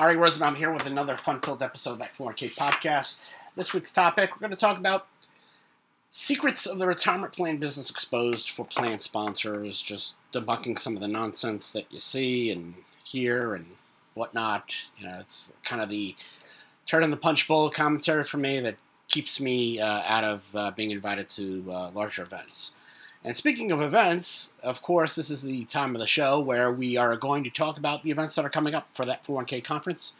[0.00, 3.34] Ary Rosenbaum here with another fun-filled episode of that 4K podcast.
[3.54, 5.06] This week's topic, we're going to talk about
[6.08, 11.06] secrets of the retirement plan business exposed for plan sponsors, just debunking some of the
[11.06, 13.76] nonsense that you see and hear and
[14.14, 14.72] whatnot.
[14.96, 16.16] You know, it's kind of the
[16.86, 18.76] turn in the punch bowl commentary for me that
[19.06, 22.72] keeps me uh, out of uh, being invited to uh, larger events.
[23.22, 26.96] And speaking of events, of course, this is the time of the show where we
[26.96, 30.14] are going to talk about the events that are coming up for that 401k conference.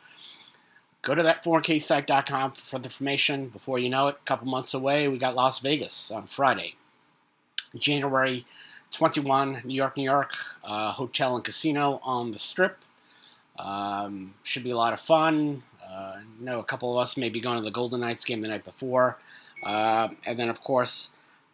[1.03, 3.49] Go to that 401ksite.com for the information.
[3.49, 6.75] Before you know it, a couple months away, we got Las Vegas on Friday.
[7.79, 8.45] January
[8.93, 12.77] 21, New York, New York, uh, hotel and casino on the strip.
[13.59, 15.63] Um, should be a lot of fun.
[15.83, 18.43] Uh, I know a couple of us may be going to the Golden Knights game
[18.43, 19.17] the night before.
[19.65, 21.11] Uh, and then, of course,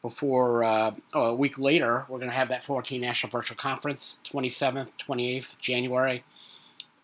[0.07, 4.21] before uh, oh, a week later, we're going to have that 4K National Virtual Conference,
[4.25, 6.23] 27th, 28th January.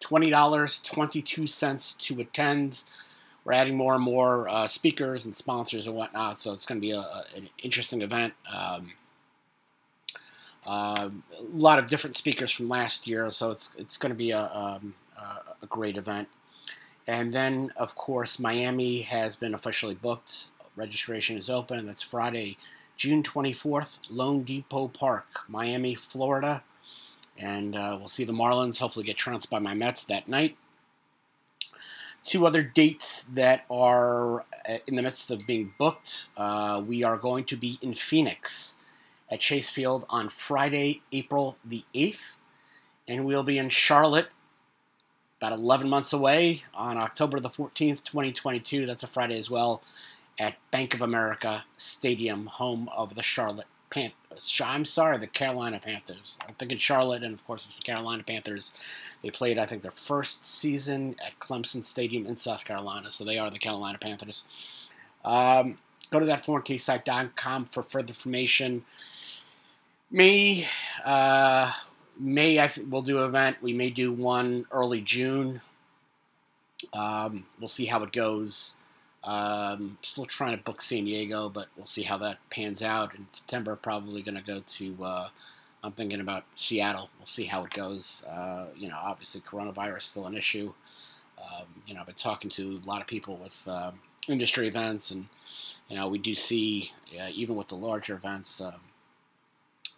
[0.01, 2.85] $20, 22 cents to attend.
[3.45, 6.87] We're adding more and more uh, speakers and sponsors and whatnot, so it's going to
[6.87, 7.05] be a,
[7.37, 8.35] an interesting event.
[8.53, 8.93] Um,
[10.65, 14.31] uh, a lot of different speakers from last year, so it's it's going to be
[14.31, 14.95] a, um,
[15.61, 16.29] a great event.
[17.09, 20.47] And then, of course, Miami has been officially booked.
[20.77, 21.85] Registration is open.
[21.85, 22.57] That's Friday,
[22.97, 26.63] June 24th, loanDepot Park, Miami, Florida.
[27.39, 30.57] And uh, we'll see the Marlins hopefully get trounced by my Mets that night.
[32.25, 36.27] Two other dates that are uh, in the midst of being booked.
[36.37, 38.77] Uh, we are going to be in Phoenix
[39.31, 42.39] at Chase Field on Friday, April the 8th.
[43.09, 44.29] And we'll be in Charlotte
[45.39, 48.87] about 11 months away on October the 14th, 2022.
[48.87, 49.83] That's a Friday as well
[50.39, 54.61] at Bank of America Stadium, home of the Charlotte Panthers.
[54.65, 56.37] I'm sorry, the Carolina Panthers.
[56.47, 58.73] I'm thinking Charlotte, and of course it's the Carolina Panthers.
[59.23, 63.39] They played, I think, their first season at Clemson Stadium in South Carolina, so they
[63.39, 64.45] are the Carolina Panthers.
[65.25, 65.79] Um,
[66.11, 68.85] go to that 4ksite.com for further information.
[70.11, 70.67] May,
[71.05, 71.73] uh,
[72.19, 73.57] May I th- we'll do an event.
[73.63, 75.61] We may do one early June.
[76.93, 78.75] Um, we'll see how it goes.
[79.25, 83.15] Um, still trying to book San Diego, but we'll see how that pans out.
[83.15, 84.97] In September, probably going to go to.
[85.03, 85.29] Uh,
[85.85, 87.11] I'm thinking about Seattle.
[87.19, 88.25] We'll see how it goes.
[88.29, 90.73] Uh, you know, obviously coronavirus still an issue.
[91.39, 95.11] Um, you know, I've been talking to a lot of people with um, industry events,
[95.11, 95.27] and
[95.89, 98.75] you know, we do see uh, even with the larger events, um,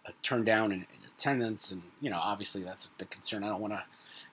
[0.07, 3.45] a turn down in, in, attendance, and you know, obviously that's a big concern.
[3.45, 3.85] I don't want to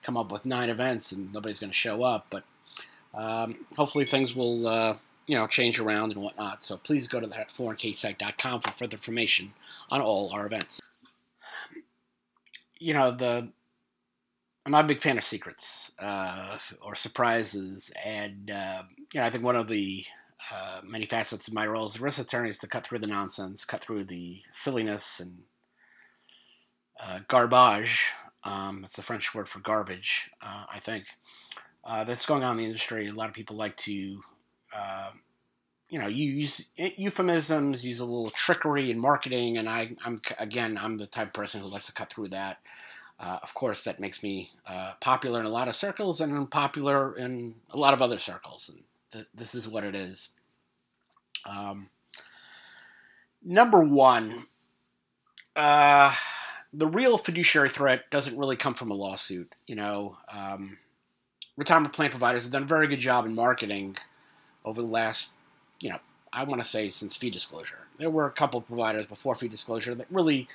[0.02, 2.44] come up with nine events and nobody's going to show up, but
[3.14, 4.96] um, hopefully things will uh,
[5.26, 6.64] you know change around and whatnot.
[6.64, 9.54] So please go to that 4ksite.com for further information
[9.90, 10.80] on all our events.
[12.78, 13.48] You know the
[14.64, 19.30] I'm not a big fan of secrets uh, or surprises, and uh, you know I
[19.30, 20.04] think one of the
[20.52, 23.06] uh, many facets of my role as a ERISA attorney is to cut through the
[23.06, 25.44] nonsense, cut through the silliness and
[27.00, 28.08] uh, garbage.
[28.44, 31.04] Um, it's the French word for garbage, uh, I think
[31.84, 33.08] uh, that's going on in the industry.
[33.08, 34.20] A lot of people like to,
[34.74, 35.10] uh,
[35.88, 40.98] you know, use euphemisms, use a little trickery in marketing, and I, am again, I'm
[40.98, 42.58] the type of person who likes to cut through that.
[43.20, 47.14] Uh, of course, that makes me uh, popular in a lot of circles and unpopular
[47.16, 50.30] in a lot of other circles, and th- this is what it is.
[51.44, 51.90] Um,
[53.44, 54.46] number one,
[55.54, 56.14] uh,
[56.72, 59.54] the real fiduciary threat doesn't really come from a lawsuit.
[59.66, 60.78] You know, um,
[61.56, 63.96] retirement plan providers have done a very good job in marketing
[64.64, 65.30] over the last,
[65.80, 65.98] you know,
[66.32, 67.78] I want to say since fee disclosure.
[67.98, 70.48] There were a couple of providers before fee disclosure that really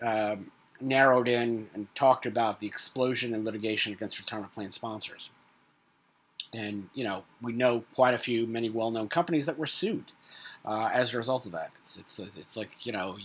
[0.00, 5.30] um, narrowed in and talked about the explosion in litigation against retirement plan sponsors.
[6.52, 10.06] And, you know, we know quite a few, many well known companies that were sued
[10.64, 11.70] uh, as a result of that.
[11.78, 13.16] It's, it's, it's like, you know,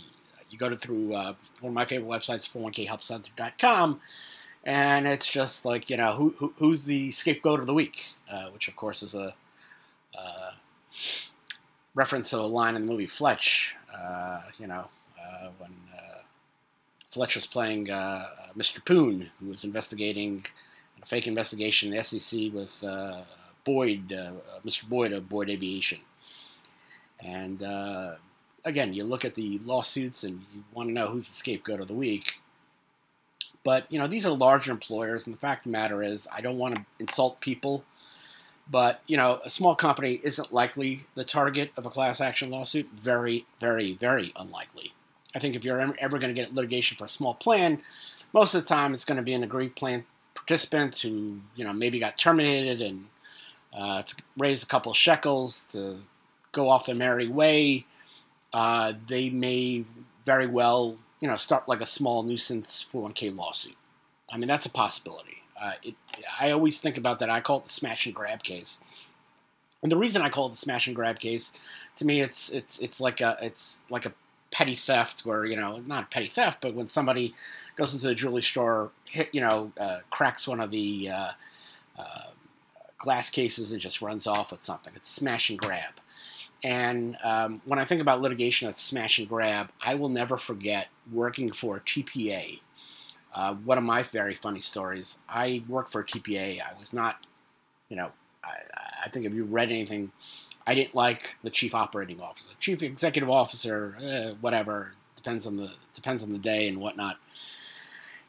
[0.49, 3.99] you go to through uh, one of my favorite websites, 401khelpcenter.com
[4.67, 8.49] and it's just like you know who, who who's the scapegoat of the week, uh,
[8.49, 9.33] which of course is a
[10.17, 10.51] uh,
[11.95, 13.75] reference to a line in the movie Fletch.
[13.97, 16.19] Uh, you know uh, when uh,
[17.09, 18.25] Fletch was playing uh,
[18.57, 18.83] Mr.
[18.85, 20.45] Poon, who was investigating
[21.01, 22.83] a fake investigation in the SEC with
[23.63, 24.09] Boyd,
[24.65, 24.87] Mr.
[24.87, 25.99] Boyd of Boyd Aviation,
[27.21, 27.61] and
[28.65, 31.87] again, you look at the lawsuits and you want to know who's the scapegoat of
[31.87, 32.33] the week.
[33.67, 36.39] But you know, these are larger employers, and the fact of the matter is, I
[36.39, 37.83] don't want to insult people,
[38.71, 42.87] but you know, a small company isn't likely the target of a class action lawsuit.
[42.97, 44.93] Very, very, very unlikely.
[45.35, 47.81] I think if you're ever going to get litigation for a small plan,
[48.31, 51.73] most of the time it's going to be an aggrieved plan participant who you know
[51.73, 53.09] maybe got terminated and
[53.77, 55.97] uh, to raise a couple of shekels to
[56.53, 57.85] go off their merry way,
[58.53, 59.83] uh, they may
[60.23, 63.75] very well you know start like a small nuisance 401k lawsuit.
[64.29, 65.43] I mean that's a possibility.
[65.59, 65.95] Uh, it,
[66.39, 67.29] I always think about that.
[67.29, 68.77] I call it the smash and grab case.
[69.81, 71.51] And the reason I call it the smash and grab case,
[71.97, 74.13] to me, it's it's it's like a it's like a
[74.51, 77.33] petty theft where you know not petty theft, but when somebody
[77.75, 81.31] goes into the jewelry store, hit you know uh, cracks one of the uh,
[81.97, 82.29] uh,
[82.97, 84.93] glass cases and just runs off with something.
[84.95, 85.93] It's smash and grab.
[86.63, 90.87] And um, when I think about litigation that's smash and grab, I will never forget
[91.11, 92.59] working for TPA.
[93.33, 95.19] Uh, one of my very funny stories.
[95.29, 96.59] I worked for TPA.
[96.61, 97.27] I was not,
[97.89, 98.11] you know,
[98.43, 100.11] I, I think if you read anything
[100.67, 105.71] I didn't like the chief operating officer, chief executive officer, eh, whatever depends on the
[105.95, 107.15] depends on the day and whatnot.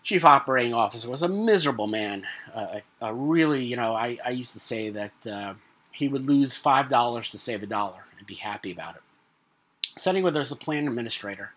[0.04, 2.26] Chief operating officer was a miserable man.
[2.54, 5.54] Uh, a, really, you know, I, I used to say that uh,
[5.90, 9.02] he would lose five dollars to save a dollar and be happy about it.
[9.96, 11.52] Setting where there's a plan administrator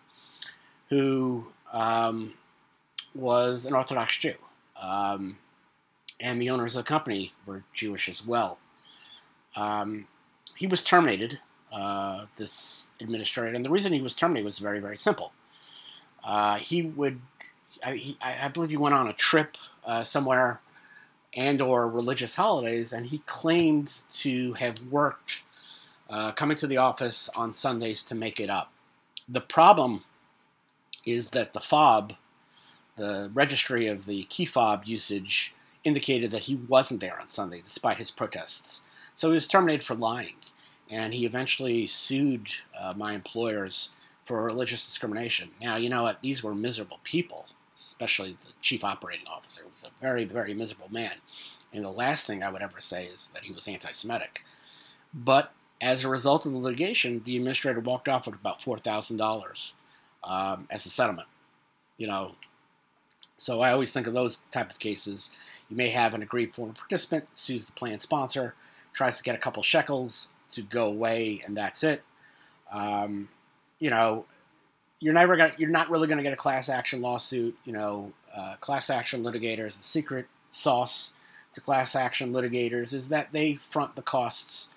[0.89, 2.33] who um,
[3.13, 4.35] was an Orthodox Jew,
[4.81, 5.37] um,
[6.19, 8.59] and the owners of the company were Jewish as well.
[9.55, 10.07] Um,
[10.55, 11.39] he was terminated,
[11.71, 15.33] uh, this administrator, and the reason he was terminated was very, very simple.
[16.23, 17.21] Uh, he would,
[17.83, 20.61] I, he, I, believe, he went on a trip uh, somewhere
[21.33, 25.41] and or religious holidays, and he claimed to have worked
[26.11, 28.71] uh, coming to the office on Sundays to make it up.
[29.27, 30.03] The problem
[31.05, 32.13] is that the fob,
[32.97, 37.97] the registry of the key fob usage, indicated that he wasn't there on Sunday despite
[37.97, 38.81] his protests.
[39.15, 40.35] So he was terminated for lying
[40.89, 42.49] and he eventually sued
[42.79, 43.89] uh, my employers
[44.25, 45.51] for religious discrimination.
[45.61, 46.21] Now, you know what?
[46.21, 49.63] These were miserable people, especially the chief operating officer.
[49.71, 51.15] was a very, very miserable man.
[51.73, 54.43] And the last thing I would ever say is that he was anti Semitic.
[55.13, 59.73] But as a result of the litigation, the administrator walked off with about $4,000
[60.23, 61.27] um, as a settlement.
[61.97, 62.35] You know,
[63.37, 65.31] so I always think of those type of cases.
[65.69, 68.53] You may have an agreed former participant sues the plan sponsor,
[68.93, 72.03] tries to get a couple shekels, to go away and that's it.
[72.71, 73.29] Um,
[73.79, 74.25] you know,
[74.99, 77.57] you're never gonna, you're not really going to get a class action lawsuit.
[77.65, 81.13] You know, uh, class action litigators, the secret sauce
[81.53, 84.69] to class action litigators is that they front the costs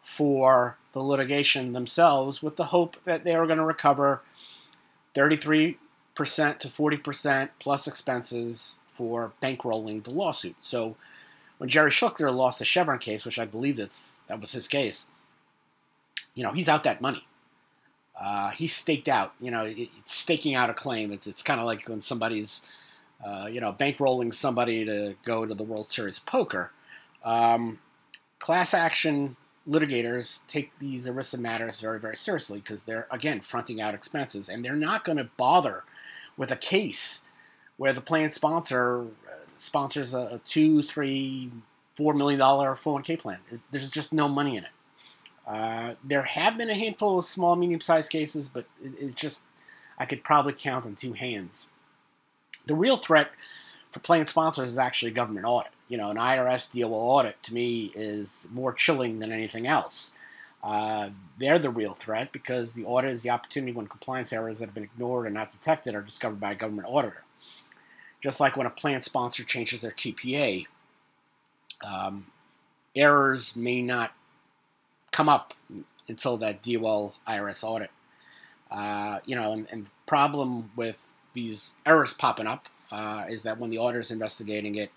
[0.00, 4.22] for the litigation themselves with the hope that they are going to recover
[5.14, 5.76] 33%
[6.16, 10.56] to 40% plus expenses for bankrolling the lawsuit.
[10.60, 10.96] So
[11.58, 15.06] when Jerry Schlichter lost the Chevron case, which I believe that's, that was his case,
[16.34, 17.26] you know, he's out that money.
[18.20, 19.32] Uh, he's staked out.
[19.40, 21.12] You know, it's staking out a claim.
[21.12, 22.60] It's, it's kind of like when somebody's,
[23.24, 26.70] uh, you know, bankrolling somebody to go to the World Series Poker.
[27.24, 27.78] Um,
[28.38, 29.36] class action
[29.70, 34.64] litigators take these ERISA matters very, very seriously because they're, again, fronting out expenses and
[34.64, 35.84] they're not going to bother
[36.36, 37.24] with a case
[37.76, 41.50] where the plan sponsor uh, sponsors a, a two, three,
[41.96, 43.38] four million dollar 401k plan.
[43.70, 44.70] There's just no money in it.
[45.46, 49.42] Uh, there have been a handful of small, medium-sized cases, but it, it's just
[49.98, 51.68] I could probably count on two hands.
[52.66, 53.30] The real threat
[53.90, 55.72] for plan sponsors is actually a government audit.
[55.88, 60.12] You know, an IRS DOL audit to me is more chilling than anything else.
[60.62, 64.66] Uh, they're the real threat because the audit is the opportunity when compliance errors that
[64.66, 67.24] have been ignored and not detected are discovered by a government auditor.
[68.20, 70.66] Just like when a plan sponsor changes their TPA,
[71.82, 72.26] um,
[72.94, 74.12] errors may not
[75.10, 75.54] come up
[76.08, 77.90] until that DOL IRS audit.
[78.70, 83.58] Uh, you know, and, and, the problem with these errors popping up uh, is that
[83.58, 84.90] when the auditor is investigating it,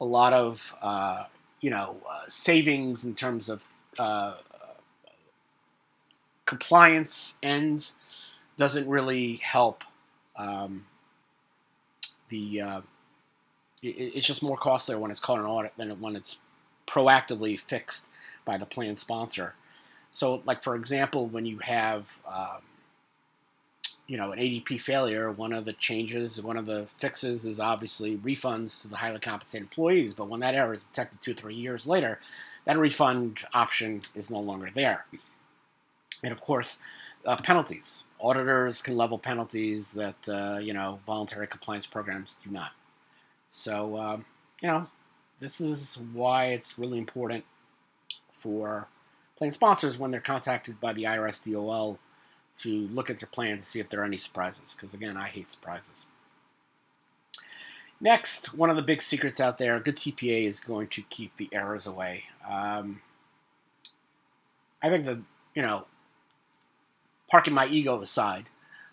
[0.00, 1.24] a lot of uh,
[1.60, 3.64] you know uh, savings in terms of
[3.98, 4.34] uh,
[6.44, 7.92] compliance end
[8.56, 9.84] doesn't really help.
[10.36, 10.86] Um,
[12.28, 12.80] the uh,
[13.82, 16.38] it, it's just more costly when it's called an audit than when it's
[16.86, 18.08] proactively fixed
[18.44, 19.54] by the plan sponsor.
[20.10, 22.62] So, like for example, when you have um,
[24.12, 28.18] you know an ADP failure, one of the changes, one of the fixes is obviously
[28.18, 30.12] refunds to the highly compensated employees.
[30.12, 32.20] But when that error is detected two three years later,
[32.66, 35.06] that refund option is no longer there.
[36.22, 36.78] And of course,
[37.24, 38.04] uh, penalties.
[38.20, 42.72] Auditors can level penalties that uh, you know voluntary compliance programs do not.
[43.48, 44.26] So um,
[44.60, 44.88] you know
[45.40, 47.46] this is why it's really important
[48.30, 48.88] for
[49.36, 51.98] plan sponsors when they're contacted by the IRS DOL
[52.58, 54.74] to look at their plan to see if there are any surprises.
[54.74, 56.06] Because again, I hate surprises.
[58.00, 61.36] Next, one of the big secrets out there: a good TPA is going to keep
[61.36, 62.24] the errors away.
[62.48, 63.00] Um,
[64.82, 65.22] I think the
[65.54, 65.86] you know,
[67.30, 68.46] parking my ego aside,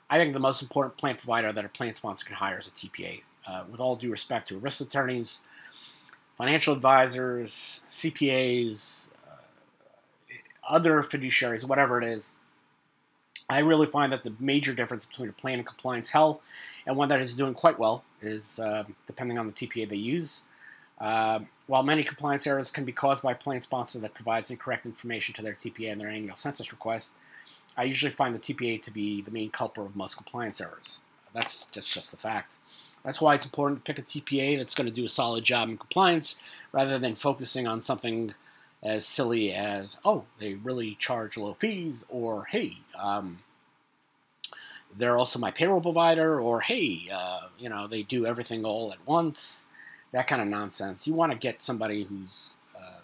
[0.10, 2.72] I think the most important plan provider that a plan sponsor can hire is a
[2.72, 3.22] TPA.
[3.48, 5.40] Uh, with all due respect to ERISA attorneys,
[6.38, 9.46] financial advisors, CPAs, uh,
[10.68, 12.34] other fiduciaries, whatever it is,
[13.50, 16.42] I really find that the major difference between a plan and compliance hell
[16.86, 20.44] and one that is doing quite well is uh, depending on the TPA they use.
[21.00, 24.86] Uh, while many compliance errors can be caused by a plan sponsor that provides incorrect
[24.86, 27.16] information to their TPA in their annual census request,
[27.78, 31.00] I usually find the TPA to be the main culprit of most compliance errors.
[31.34, 32.58] That's, that's just a fact.
[33.04, 35.70] That's why it's important to pick a TPA that's going to do a solid job
[35.70, 36.36] in compliance
[36.72, 38.34] rather than focusing on something
[38.82, 43.40] as silly as, oh, they really charge low fees, or hey, um,
[44.98, 49.06] they're also my payroll provider, or hey, uh, you know, they do everything all at
[49.06, 49.68] once,
[50.12, 51.08] that kind of nonsense.
[51.08, 53.02] You want to get somebody who's uh,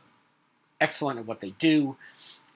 [0.80, 1.98] excellent at what they do,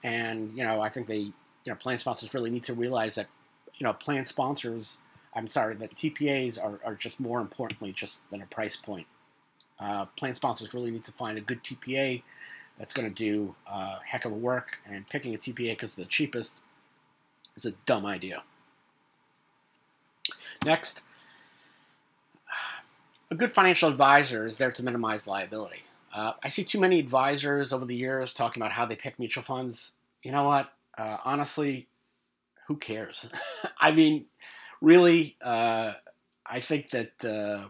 [0.03, 1.33] and you know, I think they, you
[1.67, 3.27] know, plan sponsors really need to realize that,
[3.75, 4.99] you know, plan sponsors,
[5.35, 9.07] I'm sorry, that TPAs are, are just more importantly just than a price point.
[9.77, 12.23] Uh, plan sponsors really need to find a good TPA
[12.79, 15.95] that's going to do a uh, heck of a work, and picking a TPA because
[15.95, 16.61] the cheapest
[17.55, 18.41] is a dumb idea.
[20.65, 21.03] Next,
[23.29, 25.83] a good financial advisor is there to minimize liability.
[26.13, 29.43] Uh, I see too many advisors over the years talking about how they pick mutual
[29.43, 29.91] funds.
[30.23, 30.73] You know what?
[30.97, 31.87] Uh, honestly,
[32.67, 33.29] who cares?
[33.79, 34.25] I mean,
[34.81, 35.93] really, uh,
[36.45, 37.67] I think that uh,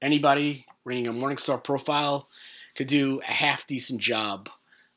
[0.00, 2.28] anybody reading a Morningstar profile
[2.78, 4.48] could do a half decent job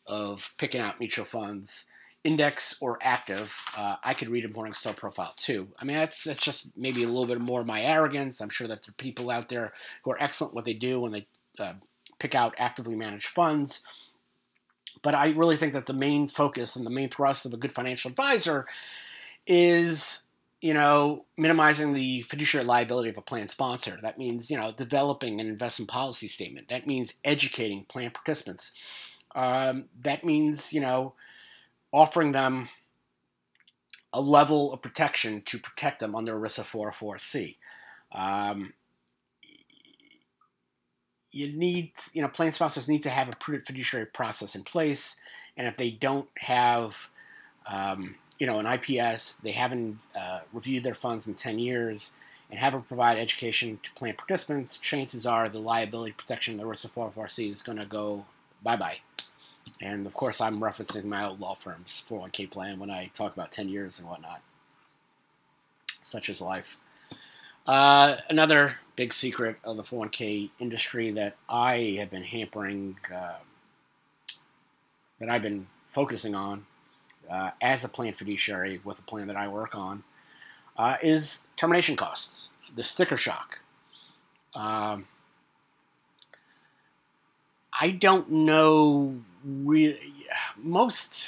[0.05, 1.85] of picking out mutual funds
[2.23, 5.69] index or active, uh, I could read a Morningstar profile too.
[5.79, 8.39] I mean, that's that's just maybe a little bit more my arrogance.
[8.39, 9.73] I'm sure that there are people out there
[10.03, 11.25] who are excellent what they do when they
[11.57, 11.73] uh,
[12.19, 13.81] pick out actively managed funds.
[15.01, 17.73] But I really think that the main focus and the main thrust of a good
[17.73, 18.67] financial advisor
[19.47, 20.21] is,
[20.61, 23.97] you know, minimizing the fiduciary liability of a plan sponsor.
[24.01, 26.69] That means, you know, developing an investment policy statement.
[26.69, 28.71] That means educating plan participants.
[29.33, 31.15] Um, that means, you know,
[31.91, 32.69] offering them
[34.13, 37.57] a level of protection to protect them under ERISA 404C.
[38.11, 38.73] Um,
[41.31, 45.15] you need, you know, plan sponsors need to have a prudent fiduciary process in place,
[45.55, 47.07] and if they don't have,
[47.71, 52.13] um, you know, an IPS, they haven't uh, reviewed their funds in 10 years,
[52.49, 56.89] and haven't provided education to plan participants, chances are the liability protection of the ERISA
[56.89, 58.25] 404C is going to go
[58.63, 58.97] bye bye.
[59.79, 63.51] And of course, I'm referencing my old law firm's 401k plan when I talk about
[63.51, 64.41] 10 years and whatnot.
[66.01, 66.77] Such is life.
[67.67, 73.37] Uh, another big secret of the 401k industry that I have been hampering, uh,
[75.19, 76.65] that I've been focusing on
[77.29, 80.03] uh, as a plan fiduciary with a plan that I work on,
[80.77, 83.59] uh, is termination costs, the sticker shock.
[84.55, 85.07] Um,
[87.73, 89.97] I don't know really
[90.57, 91.27] most.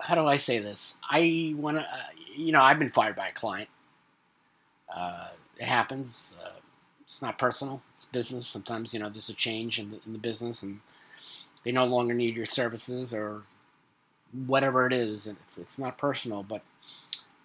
[0.00, 0.94] How do I say this?
[1.10, 1.82] I want to.
[1.82, 2.02] Uh,
[2.34, 3.68] you know, I've been fired by a client.
[4.94, 6.34] Uh, it happens.
[6.42, 6.60] Uh,
[7.02, 7.82] it's not personal.
[7.94, 8.46] It's business.
[8.46, 10.80] Sometimes you know there's a change in the, in the business, and
[11.64, 13.42] they no longer need your services or
[14.46, 16.42] whatever it is, and it's it's not personal.
[16.42, 16.62] But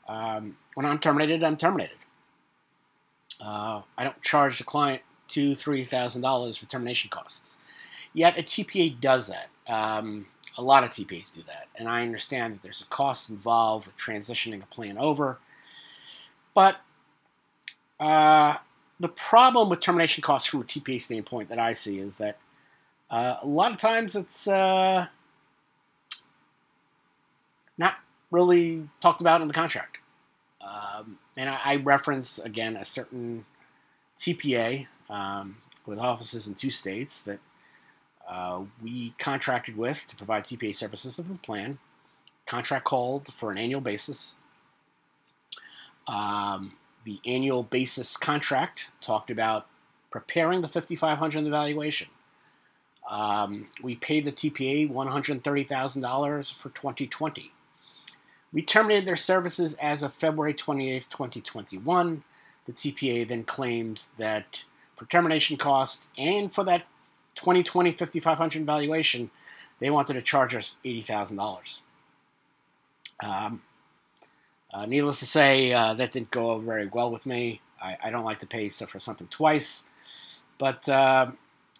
[0.07, 1.97] um, when I'm terminated, I'm terminated.
[3.39, 7.57] Uh, I don't charge the client two, three thousand dollars for termination costs.
[8.13, 9.49] Yet a TPA does that.
[9.67, 10.27] Um,
[10.57, 13.97] a lot of TPAs do that, and I understand that there's a cost involved with
[13.97, 15.37] transitioning a plan over.
[16.55, 16.77] But
[17.99, 18.57] uh,
[18.99, 22.37] the problem with termination costs from a TPA standpoint that I see is that
[23.09, 25.07] uh, a lot of times it's uh,
[27.77, 27.95] not
[28.31, 29.97] really talked about in the contract.
[30.61, 33.45] Um, and I, I, reference again a certain
[34.17, 37.39] TPA um, with offices in two states that
[38.27, 41.77] uh, we contracted with to provide TPA services for the plan.
[42.45, 44.35] Contract called for an annual basis.
[46.07, 46.73] Um,
[47.05, 49.67] the annual basis contract talked about
[50.11, 52.07] preparing the 5500 evaluation.
[53.09, 57.51] Um, we paid the TPA $130,000 for 2020.
[58.53, 62.23] We terminated their services as of February 28, 2021.
[62.65, 64.63] The TPA then claimed that
[64.95, 66.83] for termination costs and for that
[67.35, 69.29] 2020 5500 valuation,
[69.79, 71.81] they wanted to charge us $80,000.
[73.23, 73.61] Um,
[74.73, 77.61] uh, needless to say, uh, that didn't go very well with me.
[77.81, 79.83] I, I, don't like to pay for something twice.
[80.57, 81.31] But uh,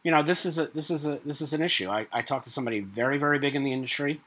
[0.04, 1.90] you know, this is a this is a this is an issue.
[1.90, 4.22] I, I talked to somebody very very big in the industry,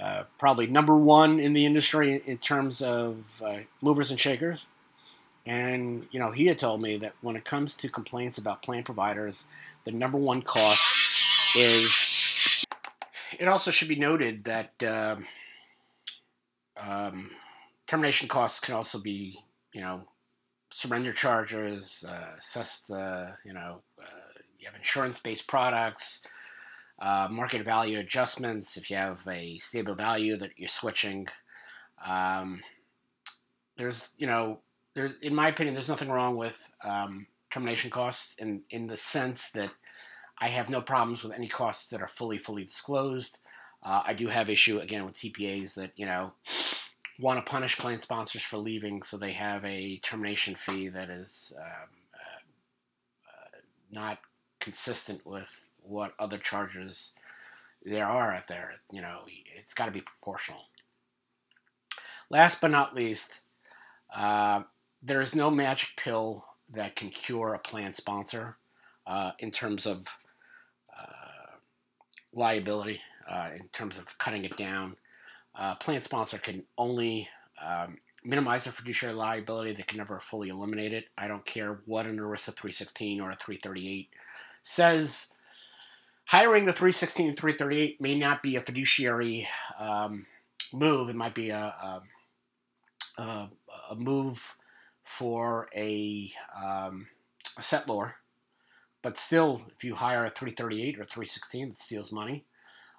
[0.00, 4.66] uh, probably number one in the industry in terms of uh, movers and shakers,
[5.46, 8.82] and you know he had told me that when it comes to complaints about plan
[8.82, 9.44] providers,
[9.84, 10.92] the number one cost
[11.56, 12.12] is.
[13.38, 15.16] It also should be noted that uh,
[16.80, 17.30] um,
[17.86, 19.38] termination costs can also be
[19.72, 20.02] you know
[20.70, 22.90] surrender charges, uh, assessed,
[23.44, 24.26] you know, uh,
[24.58, 26.22] you have insurance-based products,
[26.98, 28.76] uh, market value adjustments.
[28.76, 31.28] If you have a stable value that you're switching,
[32.04, 32.62] um,
[33.76, 34.60] there's, you know,
[34.94, 39.50] there's, in my opinion, there's nothing wrong with um, termination costs in in the sense
[39.50, 39.70] that
[40.38, 43.38] I have no problems with any costs that are fully fully disclosed.
[43.82, 46.32] Uh, I do have issue again with TPAs that you know
[47.18, 51.54] want to punish plan sponsors for leaving, so they have a termination fee that is
[51.58, 52.38] um, uh,
[53.28, 53.58] uh,
[53.90, 54.18] not
[54.60, 57.12] consistent with what other charges
[57.82, 58.74] there are out there.
[58.92, 59.20] You know,
[59.56, 60.62] it's got to be proportional.
[62.30, 63.40] Last but not least,
[64.14, 64.62] uh,
[65.02, 68.56] there is no magic pill that can cure a plan sponsor
[69.06, 70.06] uh, in terms of
[70.98, 71.56] uh,
[72.32, 73.00] liability,
[73.30, 74.96] uh, in terms of cutting it down
[75.56, 77.28] uh, plan sponsor can only
[77.64, 79.72] um, minimize their fiduciary liability.
[79.72, 81.06] They can never fully eliminate it.
[81.16, 84.10] I don't care what an ERISA 316 or a 338
[84.62, 85.28] says.
[86.26, 90.26] Hiring the 316 and 338 may not be a fiduciary um,
[90.72, 91.08] move.
[91.08, 92.02] It might be a,
[93.16, 94.56] a, a, move
[95.04, 97.06] for a, um,
[97.56, 98.14] a settlor.
[99.02, 102.44] But still, if you hire a 338 or 316 that steals money,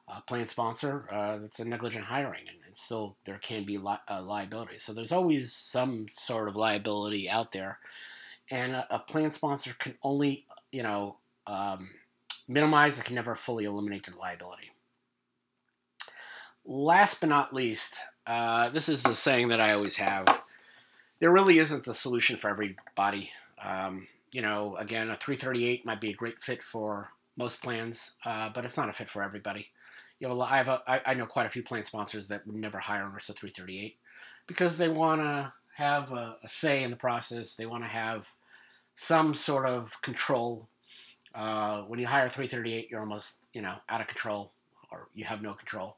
[0.08, 3.98] uh, plan sponsor uh, that's a negligent hiring, and, and still there can be li-
[4.10, 4.80] uh, liability.
[4.80, 7.80] So there's always some sort of liability out there,
[8.50, 11.90] and a, a plan sponsor can only you know um,
[12.48, 12.98] minimize.
[12.98, 14.72] It can never fully eliminate the liability.
[16.66, 17.95] Last but not least,
[18.26, 20.43] uh, this is the saying that I always have.
[21.19, 23.32] There really isn't a solution for everybody.
[23.63, 28.50] Um, you know, again, a 338 might be a great fit for most plans, uh,
[28.54, 29.69] but it's not a fit for everybody
[30.19, 32.56] you know, I have a, I, I know quite a few plan sponsors that would
[32.56, 33.98] never hire an ERISA 338
[34.48, 37.56] because they want to have a, a, say in the process.
[37.56, 38.28] They want to have
[38.95, 40.69] some sort of control.
[41.36, 44.54] Uh, when you hire 338, you're almost, you know, out of control
[44.92, 45.98] or you have no control.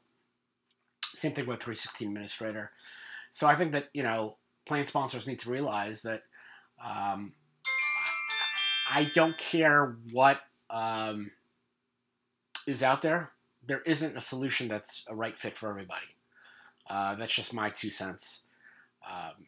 [1.04, 2.70] Same thing with 316 administrator.
[3.32, 6.22] So I think that, you know, plan sponsors need to realize that
[6.84, 7.32] um,
[8.90, 11.30] I don't care what um,
[12.66, 13.30] is out there
[13.66, 16.06] there isn't a solution that's a right fit for everybody.
[16.88, 18.42] Uh, that's just my two cents.
[19.08, 19.46] Um,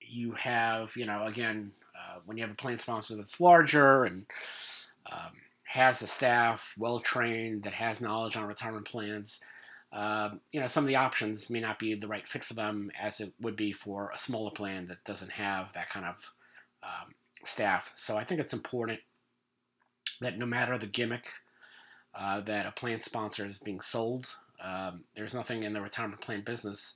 [0.00, 1.72] you have, you know, again,
[2.12, 4.26] uh, when you have a plan sponsor that's larger and
[5.10, 5.32] um,
[5.64, 9.40] has the staff well trained that has knowledge on retirement plans,
[9.92, 12.90] uh, you know, some of the options may not be the right fit for them
[13.00, 16.16] as it would be for a smaller plan that doesn't have that kind of
[16.82, 17.90] um, staff.
[17.94, 19.00] So I think it's important
[20.20, 21.26] that no matter the gimmick
[22.14, 24.26] uh, that a plan sponsor is being sold.
[24.62, 26.94] Um, there's nothing in the retirement plan business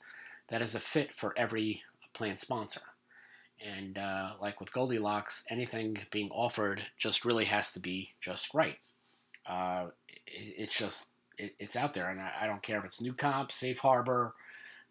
[0.48, 2.83] that is a fit for every plan sponsor.
[3.64, 8.79] And uh, like with Goldilocks, anything being offered just really has to be just right.
[9.47, 9.87] Uh,
[10.27, 11.07] it, it's just
[11.38, 14.35] it, it's out there, and I, I, don't care if it's New Comp, Safe Harbor,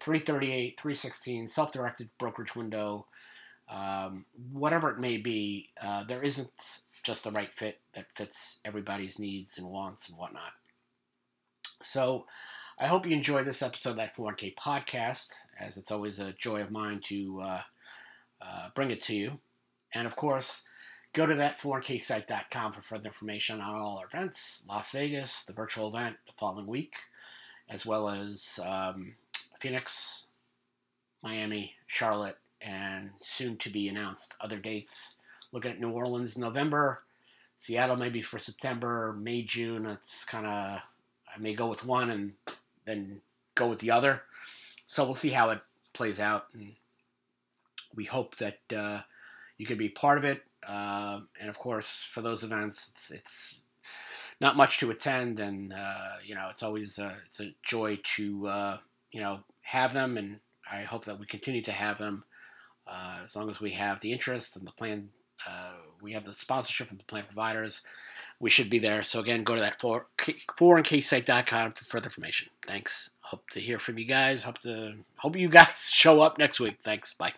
[0.00, 3.06] 338, 316, self-directed brokerage window,
[3.68, 5.70] um, whatever it may be.
[5.80, 10.52] Uh, there isn't just the right fit that fits everybody's needs and wants and whatnot.
[11.82, 12.26] So
[12.78, 16.60] I hope you enjoy this episode of that 401k podcast, as it's always a joy
[16.60, 17.62] of mine to uh,
[18.48, 19.38] uh, bring it to you.
[19.94, 20.62] And of course,
[21.12, 25.88] go to that 401ksite.com for further information on all our events, Las Vegas, the virtual
[25.88, 26.94] event the following week,
[27.68, 29.14] as well as um,
[29.60, 30.24] Phoenix,
[31.22, 35.16] Miami, Charlotte, and soon to be announced other dates
[35.52, 37.02] looking at New Orleans November,
[37.58, 39.84] Seattle maybe for September, May, June.
[39.84, 40.80] That's kind of
[41.34, 42.32] I may go with one and
[42.84, 43.20] then
[43.54, 44.22] go with the other.
[44.86, 45.60] So we'll see how it
[45.92, 46.74] plays out, and
[47.96, 49.00] we hope that uh,
[49.58, 50.42] you can be part of it.
[50.66, 53.60] Uh, and of course, for those events, it's, it's
[54.40, 58.46] not much to attend, and uh, you know it's always a, it's a joy to
[58.46, 58.78] uh,
[59.10, 62.24] you know have them, and I hope that we continue to have them
[62.86, 65.08] uh, as long as we have the interest and the plan
[66.00, 67.80] we have the sponsorship from the plan providers.
[68.38, 69.02] We should be there.
[69.02, 72.48] So again, go to that 401ksite.com for further information.
[72.66, 73.10] Thanks.
[73.20, 74.42] Hope to hear from you guys.
[74.42, 76.78] Hope to hope you guys show up next week.
[76.84, 77.14] Thanks.
[77.14, 77.32] Bye.